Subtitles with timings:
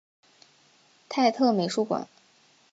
[1.09, 2.07] 泰特美术馆。